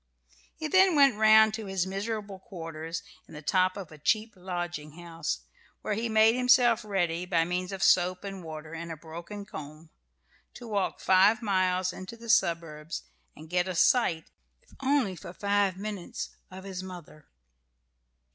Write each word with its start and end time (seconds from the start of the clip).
He 0.55 0.67
then 0.67 0.95
went 0.95 1.15
round 1.15 1.53
to 1.53 1.67
his 1.67 1.85
miserable 1.85 2.39
quarters, 2.39 3.03
in 3.27 3.35
the 3.35 3.43
top 3.43 3.77
of 3.77 3.91
a 3.91 3.99
cheap 3.99 4.33
lodging 4.35 4.93
house, 4.93 5.41
where 5.83 5.93
he 5.93 6.09
made 6.09 6.33
himself 6.33 6.83
ready, 6.83 7.23
by 7.27 7.45
means 7.45 7.71
of 7.71 7.83
soap 7.83 8.23
and 8.23 8.43
water 8.43 8.73
and 8.73 8.91
a 8.91 8.97
broken 8.97 9.45
comb, 9.45 9.91
to 10.55 10.67
walk 10.67 10.99
five 11.01 11.43
miles 11.43 11.93
into 11.93 12.17
the 12.17 12.29
suburbs 12.29 13.03
and 13.35 13.47
get 13.51 13.67
a 13.67 13.75
sight, 13.75 14.31
if 14.63 14.73
only 14.81 15.15
for 15.15 15.33
five 15.33 15.77
minutes, 15.77 16.29
of 16.49 16.63
his 16.63 16.81
mother. 16.81 17.27